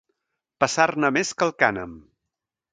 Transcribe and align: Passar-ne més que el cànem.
Passar-ne 0.63 1.13
més 1.19 1.35
que 1.37 1.47
el 1.51 1.55
cànem. 1.63 1.97